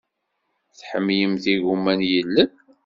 [0.77, 2.49] Tḥemmlemt igumma n yilel?